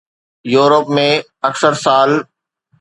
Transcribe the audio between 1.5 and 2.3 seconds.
اڪثر سال